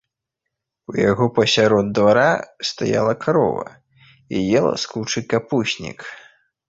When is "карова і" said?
3.25-4.37